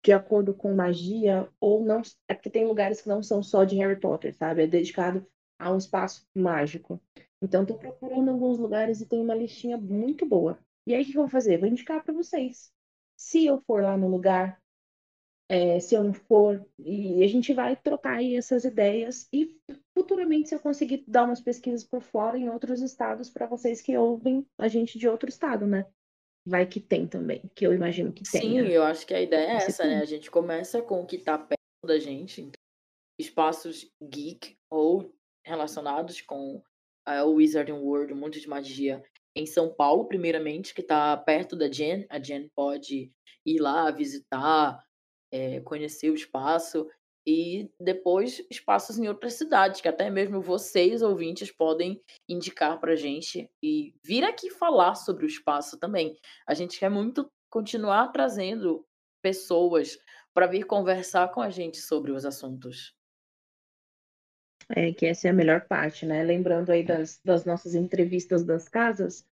de 0.03 0.11
acordo 0.11 0.53
com 0.53 0.75
magia 0.75 1.49
ou 1.59 1.83
não. 1.83 2.01
É 2.27 2.33
porque 2.33 2.49
tem 2.49 2.65
lugares 2.65 3.01
que 3.01 3.09
não 3.09 3.23
são 3.23 3.41
só 3.41 3.63
de 3.63 3.75
Harry 3.77 3.99
Potter, 3.99 4.35
sabe? 4.35 4.63
É 4.63 4.67
dedicado 4.67 5.25
a 5.57 5.71
um 5.71 5.77
espaço 5.77 6.27
mágico. 6.35 7.01
Então, 7.41 7.63
estou 7.63 7.77
procurando 7.77 8.29
alguns 8.29 8.59
lugares 8.59 9.01
e 9.01 9.05
tem 9.05 9.21
uma 9.21 9.35
listinha 9.35 9.77
muito 9.77 10.25
boa. 10.25 10.59
E 10.85 10.93
aí, 10.93 11.03
o 11.03 11.05
que 11.05 11.17
eu 11.17 11.21
vou 11.21 11.29
fazer? 11.29 11.57
Vou 11.57 11.67
indicar 11.67 12.03
para 12.03 12.13
vocês. 12.13 12.71
Se 13.17 13.45
eu 13.45 13.61
for 13.61 13.81
lá 13.81 13.97
no 13.97 14.07
lugar, 14.07 14.61
é, 15.49 15.79
se 15.79 15.95
eu 15.95 16.03
não 16.03 16.13
for, 16.13 16.65
e 16.79 17.23
a 17.23 17.27
gente 17.27 17.53
vai 17.53 17.75
trocar 17.75 18.17
aí 18.17 18.35
essas 18.35 18.63
ideias 18.63 19.27
e 19.31 19.55
futuramente, 19.97 20.49
se 20.49 20.55
eu 20.55 20.59
conseguir 20.59 21.03
dar 21.07 21.25
umas 21.25 21.41
pesquisas 21.41 21.83
por 21.83 22.01
fora 22.01 22.37
em 22.37 22.49
outros 22.49 22.81
estados 22.81 23.29
para 23.29 23.45
vocês 23.45 23.81
que 23.81 23.97
ouvem 23.97 24.45
a 24.57 24.67
gente 24.67 24.97
de 24.97 25.07
outro 25.07 25.29
estado, 25.29 25.67
né? 25.67 25.85
Vai 26.45 26.65
que 26.65 26.79
tem 26.79 27.07
também, 27.07 27.49
que 27.55 27.65
eu 27.65 27.73
imagino 27.73 28.11
que 28.11 28.25
Sim, 28.25 28.39
tenha. 28.39 28.63
eu 28.63 28.83
acho 28.83 29.05
que 29.05 29.13
a 29.13 29.21
ideia 29.21 29.47
é 29.47 29.55
essa, 29.55 29.85
né? 29.85 29.99
A 29.99 30.05
gente 30.05 30.29
começa 30.31 30.81
com 30.81 31.01
o 31.01 31.05
que 31.05 31.17
tá 31.17 31.37
perto 31.37 31.57
da 31.85 31.99
gente, 31.99 32.41
então, 32.41 32.59
espaços 33.19 33.89
geek 34.01 34.55
ou 34.69 35.13
relacionados 35.45 36.21
com 36.21 36.61
ah, 37.05 37.23
o 37.25 37.35
Wizarding 37.35 37.73
World, 37.73 38.13
o 38.13 38.15
mundo 38.15 38.39
de 38.39 38.47
magia 38.47 39.03
em 39.35 39.45
São 39.45 39.73
Paulo, 39.73 40.05
primeiramente, 40.05 40.73
que 40.73 40.83
tá 40.83 41.15
perto 41.17 41.55
da 41.55 41.69
Jen. 41.69 42.05
A 42.09 42.19
Jen 42.19 42.49
pode 42.55 43.11
ir 43.45 43.59
lá 43.59 43.89
visitar, 43.91 44.83
eh, 45.33 45.59
conhecer 45.61 46.11
o 46.11 46.15
espaço 46.15 46.87
e 47.25 47.71
depois 47.79 48.45
espaços 48.51 48.99
em 48.99 49.07
outras 49.07 49.33
cidades, 49.33 49.81
que 49.81 49.87
até 49.87 50.09
mesmo 50.09 50.41
vocês, 50.41 51.01
ouvintes, 51.01 51.51
podem 51.51 51.99
indicar 52.29 52.79
pra 52.79 52.95
gente 52.95 53.49
e 53.61 53.95
vir 54.03 54.23
aqui 54.23 54.49
falar 54.51 54.95
sobre 54.95 55.25
o 55.25 55.27
espaço 55.27 55.79
também. 55.79 56.15
A 56.45 56.53
gente 56.53 56.79
quer 56.79 56.89
muito 56.89 57.27
continuar 57.49 58.09
trazendo 58.09 58.85
pessoas 59.21 59.97
para 60.33 60.47
vir 60.47 60.65
conversar 60.65 61.31
com 61.31 61.41
a 61.41 61.49
gente 61.49 61.77
sobre 61.77 62.11
os 62.11 62.25
assuntos. 62.25 62.93
É, 64.69 64.93
que 64.93 65.05
essa 65.05 65.27
é 65.27 65.31
a 65.31 65.33
melhor 65.33 65.67
parte, 65.67 66.05
né? 66.05 66.23
Lembrando 66.23 66.71
aí 66.71 66.83
das, 66.83 67.19
das 67.23 67.43
nossas 67.43 67.73
entrevistas 67.73 68.43
das 68.43 68.69
casas, 68.69 69.25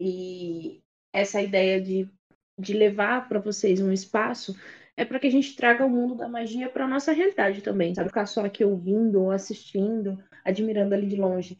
e 0.00 0.82
essa 1.12 1.40
ideia 1.40 1.80
de, 1.80 2.10
de 2.58 2.72
levar 2.72 3.28
para 3.28 3.38
vocês 3.38 3.80
um 3.80 3.92
espaço 3.92 4.54
é 4.96 5.04
para 5.04 5.18
que 5.18 5.26
a 5.26 5.30
gente 5.30 5.56
traga 5.56 5.84
o 5.84 5.90
mundo 5.90 6.14
da 6.14 6.28
magia 6.28 6.68
para 6.68 6.86
nossa 6.86 7.12
realidade 7.12 7.62
também, 7.62 7.94
sabe? 7.94 8.08
Ficar 8.08 8.26
só 8.26 8.44
aqui 8.44 8.64
ouvindo 8.64 9.22
ou 9.22 9.30
assistindo, 9.30 10.22
admirando 10.44 10.94
ali 10.94 11.08
de 11.08 11.16
longe. 11.16 11.58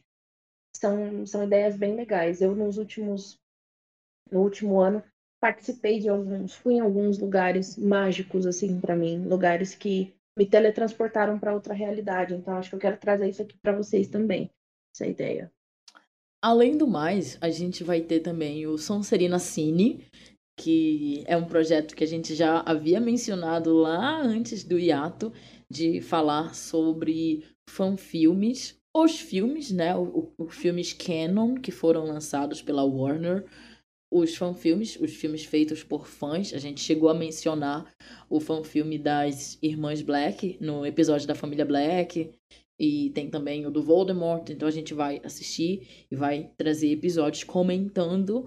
São, 0.76 1.26
são 1.26 1.44
ideias 1.44 1.76
bem 1.76 1.94
legais. 1.96 2.40
Eu, 2.40 2.54
nos 2.54 2.78
últimos, 2.78 3.38
no 4.30 4.40
último 4.40 4.80
ano, 4.80 5.02
participei 5.40 5.98
de 5.98 6.08
alguns, 6.08 6.54
fui 6.54 6.74
em 6.74 6.80
alguns 6.80 7.18
lugares 7.18 7.76
mágicos, 7.76 8.46
assim, 8.46 8.80
para 8.80 8.96
mim, 8.96 9.26
lugares 9.26 9.74
que 9.74 10.14
me 10.36 10.46
teletransportaram 10.46 11.38
para 11.38 11.54
outra 11.54 11.74
realidade. 11.74 12.34
Então, 12.34 12.56
acho 12.56 12.70
que 12.70 12.76
eu 12.76 12.80
quero 12.80 12.96
trazer 12.96 13.28
isso 13.28 13.42
aqui 13.42 13.56
para 13.58 13.76
vocês 13.76 14.08
também, 14.08 14.50
essa 14.94 15.06
ideia. 15.06 15.52
Além 16.42 16.76
do 16.76 16.86
mais, 16.86 17.38
a 17.40 17.48
gente 17.48 17.82
vai 17.82 18.02
ter 18.02 18.20
também 18.20 18.66
o 18.66 18.76
Sonserina 18.76 19.38
Cine, 19.38 20.04
que 20.56 21.24
é 21.26 21.36
um 21.36 21.44
projeto 21.44 21.94
que 21.94 22.04
a 22.04 22.06
gente 22.06 22.34
já 22.34 22.60
havia 22.60 23.00
mencionado 23.00 23.72
lá 23.74 24.20
antes 24.20 24.64
do 24.64 24.78
hiato, 24.78 25.32
de 25.70 26.00
falar 26.00 26.54
sobre 26.54 27.44
fanfilmes, 27.68 28.78
os 28.94 29.18
filmes, 29.18 29.70
né? 29.70 29.94
Os 29.96 30.54
filmes 30.54 30.92
canon 30.92 31.54
que 31.56 31.72
foram 31.72 32.04
lançados 32.04 32.62
pela 32.62 32.84
Warner, 32.84 33.44
os 34.12 34.36
fanfilmes, 34.36 34.96
os 35.00 35.12
filmes 35.12 35.44
feitos 35.44 35.82
por 35.82 36.06
fãs. 36.06 36.54
A 36.54 36.58
gente 36.58 36.80
chegou 36.80 37.08
a 37.08 37.14
mencionar 37.14 37.92
o 38.30 38.38
fanfilme 38.38 38.96
das 38.96 39.58
Irmãs 39.60 40.00
Black 40.02 40.56
no 40.60 40.86
episódio 40.86 41.26
da 41.26 41.34
família 41.34 41.64
Black. 41.64 42.30
E 42.78 43.10
tem 43.10 43.28
também 43.30 43.66
o 43.66 43.70
do 43.70 43.82
Voldemort. 43.82 44.48
Então 44.50 44.68
a 44.68 44.70
gente 44.70 44.94
vai 44.94 45.20
assistir 45.24 46.06
e 46.10 46.14
vai 46.14 46.50
trazer 46.56 46.92
episódios 46.92 47.42
comentando 47.42 48.46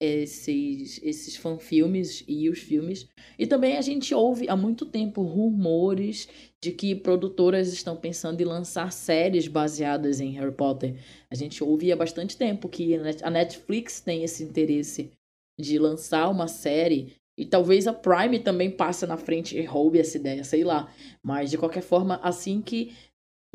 esses, 0.00 1.00
esses 1.02 1.36
fanfilmes 1.36 2.22
e 2.28 2.48
os 2.50 2.58
filmes. 2.58 3.08
E 3.38 3.46
também 3.46 3.76
a 3.76 3.80
gente 3.80 4.14
ouve 4.14 4.48
há 4.48 4.56
muito 4.56 4.84
tempo 4.84 5.22
rumores 5.22 6.28
de 6.62 6.70
que 6.72 6.94
produtoras 6.94 7.72
estão 7.72 7.96
pensando 7.96 8.40
em 8.40 8.44
lançar 8.44 8.92
séries 8.92 9.48
baseadas 9.48 10.20
em 10.20 10.32
Harry 10.32 10.52
Potter. 10.52 10.96
A 11.30 11.34
gente 11.34 11.62
ouve 11.64 11.90
há 11.90 11.96
bastante 11.96 12.36
tempo 12.36 12.68
que 12.68 12.94
a 13.22 13.30
Netflix 13.30 14.00
tem 14.00 14.22
esse 14.22 14.42
interesse 14.42 15.10
de 15.58 15.78
lançar 15.78 16.28
uma 16.28 16.48
série. 16.48 17.14
E 17.38 17.44
talvez 17.44 17.86
a 17.86 17.92
Prime 17.92 18.38
também 18.38 18.70
passe 18.70 19.06
na 19.06 19.18
frente 19.18 19.58
e 19.58 19.64
roube 19.64 19.98
essa 19.98 20.16
ideia, 20.16 20.42
sei 20.42 20.64
lá. 20.64 20.90
Mas 21.22 21.50
de 21.50 21.58
qualquer 21.58 21.82
forma, 21.82 22.18
assim 22.22 22.62
que. 22.62 22.94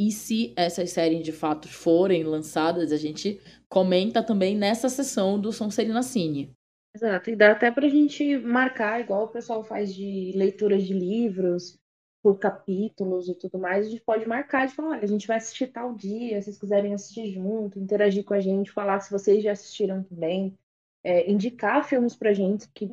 E 0.02 0.12
se 0.12 0.52
essas 0.56 0.90
séries 0.90 1.24
de 1.24 1.32
fato 1.32 1.68
forem 1.68 2.24
lançadas, 2.24 2.92
a 2.92 2.98
gente 2.98 3.40
comenta 3.70 4.24
também 4.24 4.58
nessa 4.58 4.90
sessão 4.90 5.40
do 5.40 5.52
Sonserina 5.52 6.02
Cine. 6.02 6.52
Exato, 6.96 7.30
e 7.30 7.36
dá 7.36 7.52
até 7.52 7.70
pra 7.70 7.88
gente 7.88 8.36
marcar, 8.38 9.00
igual 9.00 9.26
o 9.26 9.28
pessoal 9.28 9.64
faz 9.64 9.94
de 9.94 10.32
leituras 10.36 10.82
de 10.86 10.94
livros, 10.94 11.80
por 12.24 12.40
capítulos 12.40 13.30
e 13.30 13.36
tudo 13.36 13.60
mais, 13.60 13.86
a 13.86 13.90
gente 13.92 14.02
pode 14.02 14.28
marcar 14.28 14.68
de 14.68 14.74
falar, 14.74 14.90
olha, 14.90 15.04
a 15.04 15.08
gente 15.08 15.28
vai 15.28 15.38
assistir 15.38 15.68
tal 15.68 15.94
dia, 15.94 16.40
se 16.40 16.46
vocês 16.46 16.58
quiserem 16.58 16.96
assistir 16.96 17.32
junto, 17.32 17.80
interagir 17.80 18.24
com 18.24 18.34
a 18.34 18.40
gente, 18.40 18.72
falar 18.72 19.02
se 19.02 19.12
vocês 19.12 19.44
já 19.44 19.52
assistiram 19.52 20.02
também, 20.02 20.58
é, 21.04 21.30
indicar 21.30 21.88
filmes 21.88 22.16
pra 22.16 22.34
gente, 22.34 22.68
que, 22.74 22.90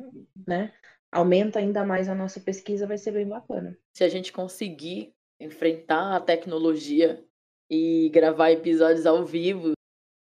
né, 0.47 0.71
aumenta 1.11 1.57
ainda 1.57 1.83
mais 1.83 2.07
a 2.07 2.13
nossa 2.13 2.39
pesquisa, 2.39 2.85
vai 2.85 2.99
ser 2.99 3.13
bem 3.13 3.27
bacana. 3.27 3.75
Se 3.93 4.03
a 4.03 4.09
gente 4.09 4.31
conseguir 4.31 5.11
enfrentar 5.39 6.15
a 6.15 6.19
tecnologia 6.21 7.23
e 7.69 8.09
gravar 8.09 8.51
episódios 8.51 9.05
ao 9.05 9.25
vivo 9.25 9.73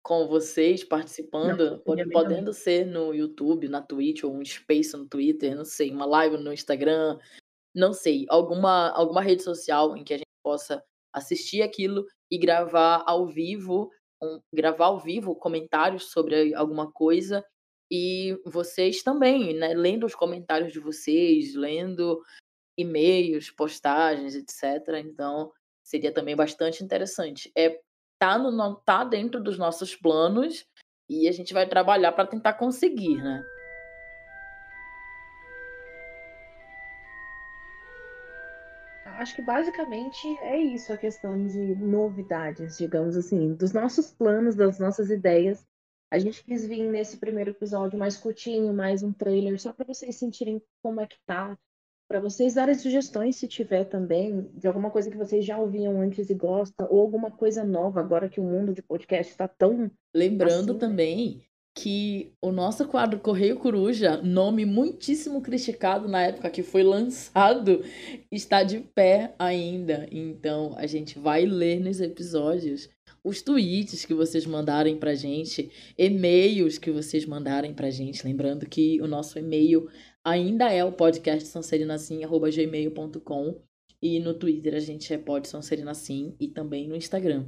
com 0.03 0.27
vocês 0.27 0.85
participando, 0.85 1.71
Não, 1.73 1.79
pode- 1.81 2.09
podendo 2.11 2.53
ser 2.53 2.87
no 2.87 3.13
YouTube, 3.13 3.69
na 3.69 3.83
Twitch, 3.83 4.23
ou 4.25 4.33
um 4.35 4.45
Space 4.45 4.97
no 4.97 5.07
Twitter, 5.07 5.55
não 5.57 5.65
sei, 5.65 5.91
uma 5.91 6.07
live 6.07 6.37
no 6.39 6.53
Instagram, 6.53 7.19
não 7.75 7.93
sei, 7.93 8.25
alguma, 8.29 8.91
alguma 8.91 9.21
rede 9.21 9.43
social 9.43 9.97
em 9.97 10.05
que 10.05 10.15
a 10.15 10.17
gente 10.19 10.27
possa 10.45 10.83
assistir 11.13 11.63
aquilo 11.63 12.07
e 12.31 12.39
gravar 12.39 13.03
ao 13.07 13.27
vivo, 13.27 13.91
um- 14.23 14.41
gravar 14.55 14.87
ao 14.87 15.01
vivo 15.01 15.35
comentários 15.35 16.11
sobre 16.11 16.55
alguma 16.55 16.91
coisa 16.91 17.45
e 17.91 18.41
vocês 18.47 19.03
também, 19.03 19.55
né, 19.55 19.75
lendo 19.75 20.07
os 20.07 20.15
comentários 20.15 20.73
de 20.73 20.79
vocês, 20.81 21.55
lendo 21.55 22.21
e-mails, 22.77 23.51
postagens, 23.51 24.35
etc. 24.35 24.99
Então, 25.05 25.53
seria 25.83 26.13
também 26.13 26.37
bastante 26.37 26.83
interessante. 26.83 27.51
É 27.57 27.81
tá 28.19 28.39
no 28.39 28.77
tá 28.77 29.05
dentro 29.05 29.43
dos 29.43 29.59
nossos 29.59 29.95
planos 29.95 30.67
e 31.09 31.29
a 31.29 31.33
gente 31.33 31.53
vai 31.53 31.69
trabalhar 31.69 32.13
para 32.13 32.27
tentar 32.27 32.55
conseguir, 32.55 33.23
né? 33.23 33.45
Acho 39.19 39.35
que 39.35 39.43
basicamente 39.43 40.29
é 40.41 40.59
isso 40.59 40.93
a 40.93 40.97
questão 40.97 41.47
de 41.47 41.75
novidades, 41.77 42.77
digamos 42.77 43.17
assim, 43.17 43.55
dos 43.55 43.73
nossos 43.73 44.13
planos, 44.13 44.55
das 44.55 44.79
nossas 44.79 45.11
ideias. 45.11 45.67
A 46.11 46.19
gente 46.19 46.45
quis 46.45 46.67
vir 46.67 46.89
nesse 46.89 47.17
primeiro 47.17 47.51
episódio 47.51 47.99
mais 47.99 48.17
curtinho, 48.17 48.75
mais 48.75 49.03
um 49.03 49.13
trailer, 49.13 49.59
só 49.59 49.73
para 49.73 49.87
vocês 49.87 50.17
sentirem 50.17 50.63
como 50.83 51.01
é 51.01 51.07
que 51.07 51.19
tá, 51.27 51.59
para 52.09 52.21
vocês 52.21 52.55
darem 52.55 52.75
sugestões 52.75 53.37
se 53.37 53.49
tiver 53.49 53.85
também 53.85 54.49
de 54.55 54.67
alguma 54.67 54.91
coisa 54.91 55.11
que 55.11 55.17
vocês 55.17 55.45
já 55.45 55.59
ouviam 55.59 56.01
antes 56.01 56.31
e 56.31 56.35
gostam, 56.35 56.87
ou 56.91 57.01
alguma 57.01 57.31
coisa 57.31 57.65
nova 57.65 58.01
agora 58.01 58.29
que 58.29 58.41
o 58.41 58.45
mundo 58.45 58.73
de 58.73 58.83
podcast 58.83 59.33
está 59.33 59.49
tão 59.49 59.91
Lembrando 60.15 60.71
Assim, 60.71 60.73
né? 60.73 60.79
também 60.79 61.43
que 61.77 62.33
o 62.41 62.51
nosso 62.51 62.89
quadro 62.89 63.21
Correio 63.21 63.59
Coruja, 63.59 64.17
nome 64.23 64.65
muitíssimo 64.65 65.43
criticado 65.43 66.09
na 66.09 66.23
época 66.23 66.49
que 66.49 66.63
foi 66.63 66.83
lançado, 66.83 67.85
está 68.33 68.63
de 68.63 68.81
pé 68.81 69.35
ainda. 69.39 70.09
Então 70.11 70.75
a 70.79 70.87
gente 70.87 71.19
vai 71.19 71.45
ler 71.45 71.79
nos 71.79 72.01
episódios 72.01 72.89
os 73.23 73.43
tweets 73.43 74.07
que 74.07 74.15
vocês 74.15 74.47
mandarem 74.47 74.97
pra 74.97 75.15
gente, 75.15 75.71
e-mails 75.99 76.79
que 76.79 76.91
vocês 76.91 77.27
mandarem 77.27 77.75
pra 77.75 77.91
gente. 77.91 78.25
Lembrando 78.25 78.65
que 78.67 78.99
o 79.03 79.07
nosso 79.07 79.39
e-mail 79.39 79.87
ainda 80.27 80.71
é 80.73 80.85
o 80.85 80.91
podcast 80.91 81.49
sanserinacim.gmail.com 81.49 83.61
e 84.03 84.19
no 84.19 84.35
Twitter 84.35 84.75
a 84.75 84.81
gente 84.81 85.15
é 85.15 85.19
pode 85.19 85.49
e 86.41 86.49
também 86.49 86.89
no 86.89 86.97
Instagram. 86.97 87.47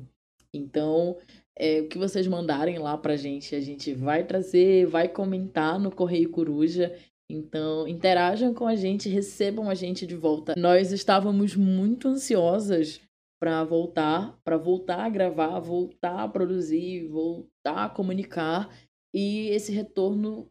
Então, 0.54 1.16
é, 1.58 1.80
o 1.80 1.88
que 1.88 1.98
vocês 1.98 2.28
mandarem 2.28 2.78
lá 2.78 2.96
pra 2.96 3.16
gente, 3.16 3.56
a 3.56 3.60
gente 3.60 3.92
vai 3.92 4.24
trazer, 4.24 4.86
vai 4.86 5.08
comentar 5.08 5.80
no 5.80 5.90
Correio 5.90 6.30
Coruja. 6.30 6.96
Então, 7.28 7.88
interajam 7.88 8.54
com 8.54 8.68
a 8.68 8.76
gente, 8.76 9.08
recebam 9.08 9.68
a 9.68 9.74
gente 9.74 10.06
de 10.06 10.14
volta. 10.14 10.54
Nós 10.56 10.92
estávamos 10.92 11.56
muito 11.56 12.06
ansiosas 12.06 13.00
para 13.42 13.64
voltar, 13.64 14.38
para 14.44 14.56
voltar 14.56 15.04
a 15.04 15.08
gravar, 15.08 15.58
voltar 15.58 16.22
a 16.22 16.28
produzir, 16.28 17.08
voltar 17.08 17.86
a 17.86 17.90
comunicar. 17.90 18.72
E 19.12 19.48
esse 19.48 19.72
retorno, 19.72 20.48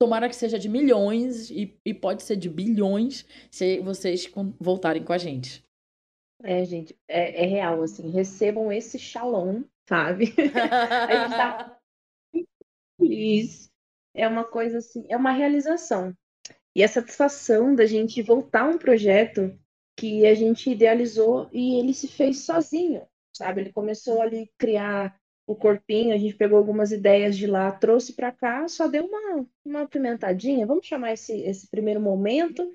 tomara 0.00 0.30
que 0.30 0.34
seja 0.34 0.58
de 0.58 0.68
milhões 0.68 1.50
e, 1.50 1.78
e 1.84 1.92
pode 1.92 2.22
ser 2.22 2.36
de 2.36 2.48
bilhões 2.48 3.26
se 3.50 3.80
vocês 3.80 4.32
voltarem 4.58 5.04
com 5.04 5.12
a 5.12 5.18
gente. 5.18 5.62
É, 6.42 6.64
gente, 6.64 6.98
é, 7.06 7.44
é 7.44 7.46
real, 7.46 7.82
assim, 7.82 8.10
recebam 8.10 8.72
esse 8.72 8.98
shalom, 8.98 9.62
sabe? 9.86 10.32
a 10.56 11.26
gente 11.26 11.36
tá 11.36 11.78
feliz. 12.98 13.70
É 14.14 14.26
uma 14.26 14.44
coisa 14.44 14.78
assim, 14.78 15.04
é 15.06 15.16
uma 15.16 15.32
realização. 15.32 16.16
E 16.74 16.82
a 16.82 16.88
satisfação 16.88 17.74
da 17.74 17.84
gente 17.84 18.22
voltar 18.22 18.62
a 18.62 18.68
um 18.68 18.78
projeto 18.78 19.54
que 19.98 20.26
a 20.26 20.34
gente 20.34 20.70
idealizou 20.70 21.46
e 21.52 21.78
ele 21.78 21.92
se 21.92 22.08
fez 22.08 22.38
sozinho, 22.38 23.06
sabe? 23.36 23.60
Ele 23.60 23.72
começou 23.72 24.22
ali 24.22 24.44
a 24.44 24.58
criar 24.58 25.19
o 25.50 25.56
corpinho, 25.56 26.14
a 26.14 26.16
gente 26.16 26.36
pegou 26.36 26.56
algumas 26.56 26.92
ideias 26.92 27.36
de 27.36 27.44
lá, 27.44 27.72
trouxe 27.72 28.12
para 28.12 28.30
cá, 28.30 28.68
só 28.68 28.86
deu 28.86 29.04
uma, 29.04 29.44
uma 29.64 29.86
pimentadinha, 29.86 30.64
vamos 30.64 30.86
chamar 30.86 31.12
esse, 31.12 31.32
esse 31.40 31.68
primeiro 31.68 32.00
momento, 32.00 32.70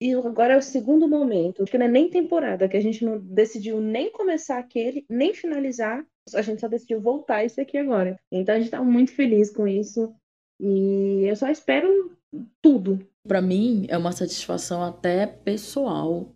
e 0.00 0.12
agora 0.12 0.54
é 0.54 0.56
o 0.56 0.62
segundo 0.62 1.06
momento, 1.06 1.64
que 1.64 1.78
não 1.78 1.86
é 1.86 1.88
nem 1.88 2.10
temporada, 2.10 2.68
que 2.68 2.76
a 2.76 2.80
gente 2.80 3.04
não 3.04 3.20
decidiu 3.20 3.80
nem 3.80 4.10
começar 4.10 4.58
aquele, 4.58 5.06
nem 5.08 5.32
finalizar, 5.32 6.04
a 6.34 6.42
gente 6.42 6.60
só 6.60 6.66
decidiu 6.66 7.00
voltar 7.00 7.44
esse 7.44 7.60
aqui 7.60 7.78
agora. 7.78 8.18
Então 8.32 8.56
a 8.56 8.58
gente 8.58 8.66
está 8.66 8.82
muito 8.82 9.12
feliz 9.12 9.48
com 9.48 9.68
isso, 9.68 10.12
e 10.60 11.22
eu 11.24 11.36
só 11.36 11.48
espero 11.48 12.16
tudo. 12.60 12.98
Para 13.28 13.40
mim 13.40 13.86
é 13.88 13.96
uma 13.96 14.10
satisfação 14.10 14.82
até 14.82 15.24
pessoal 15.24 16.34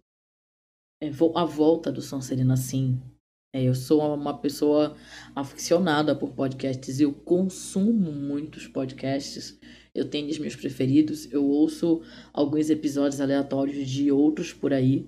é, 1.03 1.09
a 1.35 1.45
volta 1.45 1.91
do 1.91 2.01
Sonserina 2.01 2.57
sim. 2.57 3.03
É, 3.57 3.63
eu 3.63 3.75
sou 3.75 4.15
uma 4.15 4.37
pessoa 4.37 4.95
aficionada 5.35 6.15
por 6.15 6.33
podcasts, 6.33 7.01
eu 7.01 7.11
consumo 7.11 8.13
muitos 8.13 8.69
podcasts, 8.69 9.59
eu 9.95 10.11
tenho 10.11 10.29
os 10.29 10.39
meus 10.39 10.55
preferidos, 10.55 11.33
eu 11.33 11.43
ouço 11.43 12.03
alguns 12.35 12.69
episódios 12.69 13.19
aleatórios 13.19 13.89
de 13.89 14.13
outros 14.13 14.53
por 14.53 14.75
aí. 14.75 15.07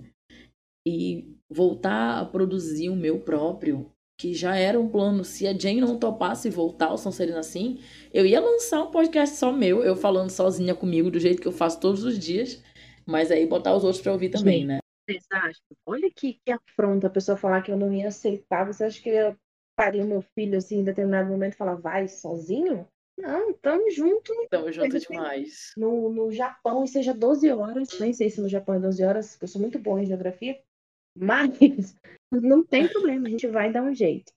E 0.87 1.37
voltar 1.51 2.21
a 2.21 2.25
produzir 2.25 2.89
o 2.89 2.97
meu 2.97 3.21
próprio, 3.21 3.91
que 4.19 4.33
já 4.33 4.57
era 4.57 4.81
um 4.81 4.89
plano, 4.89 5.27
se 5.27 5.47
a 5.47 5.53
Jane 5.53 5.83
não 5.83 5.99
topasse 5.99 6.49
voltar 6.49 6.87
ao 6.87 6.97
Sonserina 6.97 7.41
assim, 7.41 7.79
eu 8.15 8.25
ia 8.25 8.41
lançar 8.41 8.83
um 8.83 8.91
podcast 8.91 9.37
só 9.37 9.53
meu, 9.53 9.85
eu 9.85 9.95
falando 9.95 10.31
sozinha 10.31 10.75
comigo, 10.75 11.11
do 11.11 11.21
jeito 11.21 11.43
que 11.43 11.49
eu 11.49 11.53
faço 11.53 11.81
todos 11.81 12.03
os 12.03 12.19
dias, 12.19 12.63
mas 13.05 13.31
aí 13.31 13.45
botar 13.45 13.77
os 13.77 13.85
outros 13.85 14.01
para 14.01 14.13
ouvir 14.13 14.31
também, 14.31 14.63
Sim. 14.63 14.67
né? 14.69 14.79
Vocês 15.09 15.25
acham? 15.33 15.63
Olha 15.87 16.11
que, 16.11 16.35
que 16.45 16.53
afronta 16.53 17.07
a 17.07 17.11
pessoa 17.11 17.37
falar 17.37 17.63
que 17.63 17.73
eu 17.73 17.77
não 17.77 17.93
ia 17.93 18.09
aceitar. 18.09 18.67
Você 18.67 18.85
acha 18.85 19.01
que 19.01 19.09
eu 19.09 19.15
ia 19.15 19.39
parir 19.75 20.05
meu 20.05 20.21
filho 20.21 20.59
assim 20.59 20.81
em 20.81 20.85
determinado 20.85 21.31
momento 21.31 21.55
e 21.55 21.57
falar, 21.57 21.77
vai 21.77 22.07
sozinho? 22.07 22.87
Não, 23.17 23.53
tamo 23.55 23.91
junto. 23.91 24.33
Tamo 24.51 24.71
junto 24.71 24.99
demais. 24.99 25.73
No, 25.77 26.13
no 26.13 26.31
Japão, 26.31 26.85
e 26.85 26.89
seja 26.89 27.15
12 27.15 27.51
horas. 27.51 27.99
Nem 27.99 28.13
sei 28.13 28.29
se 28.31 28.41
no 28.41 28.49
Japão 28.49 28.75
é 28.75 28.81
12 28.81 29.03
horas, 29.03 29.31
porque 29.31 29.45
eu 29.45 29.49
sou 29.49 29.61
muito 29.61 29.79
boa 29.79 30.01
em 30.03 30.07
geografia. 30.07 30.61
Mas 31.17 31.59
não 32.31 32.63
tem 32.63 32.87
problema, 32.87 33.27
a 33.27 33.31
gente 33.31 33.47
vai 33.49 33.73
dar 33.73 33.83
um 33.83 33.95
jeito. 33.95 34.31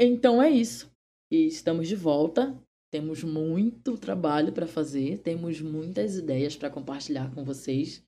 Então 0.00 0.42
é 0.42 0.48
isso. 0.48 0.90
E 1.30 1.46
estamos 1.46 1.88
de 1.88 1.96
volta. 1.96 2.56
Temos 2.90 3.24
muito 3.24 3.96
trabalho 3.96 4.52
para 4.52 4.66
fazer, 4.66 5.18
temos 5.18 5.60
muitas 5.60 6.16
ideias 6.16 6.54
para 6.54 6.70
compartilhar 6.70 7.34
com 7.34 7.42
vocês 7.42 8.04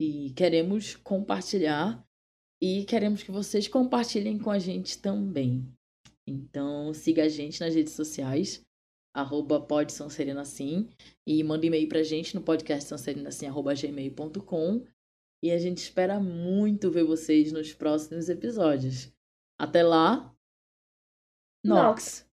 e 0.00 0.30
queremos 0.30 0.96
compartilhar 0.96 2.02
e 2.62 2.84
queremos 2.84 3.22
que 3.22 3.30
vocês 3.30 3.68
compartilhem 3.68 4.38
com 4.38 4.50
a 4.50 4.58
gente 4.58 4.98
também. 4.98 5.70
Então, 6.26 6.94
siga 6.94 7.24
a 7.24 7.28
gente 7.28 7.60
nas 7.60 7.74
redes 7.74 7.92
sociais, 7.92 8.62
arroba 9.14 9.66
e 11.26 11.44
manda 11.44 11.66
e-mail 11.66 11.88
pra 11.88 12.02
gente 12.02 12.34
no 12.34 12.42
podcast 12.42 12.94
e 15.42 15.50
a 15.50 15.58
gente 15.58 15.78
espera 15.78 16.18
muito 16.18 16.90
ver 16.90 17.04
vocês 17.04 17.52
nos 17.52 17.74
próximos 17.74 18.28
episódios. 18.28 19.12
Até 19.58 19.82
lá, 19.82 20.34
Nox. 21.64 22.20
Nox. 22.22 22.29